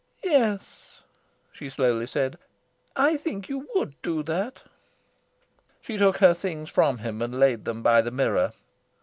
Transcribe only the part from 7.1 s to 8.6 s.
and laid them by the mirror.